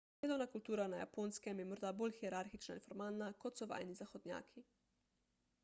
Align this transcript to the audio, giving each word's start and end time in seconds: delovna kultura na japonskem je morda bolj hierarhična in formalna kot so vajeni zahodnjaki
delovna 0.21 0.45
kultura 0.53 0.87
na 0.93 1.01
japonskem 1.01 1.59
je 1.63 1.65
morda 1.73 1.91
bolj 1.99 2.15
hierarhična 2.21 2.77
in 2.79 2.83
formalna 2.87 3.29
kot 3.45 3.61
so 3.63 3.69
vajeni 3.75 3.99
zahodnjaki 4.03 4.65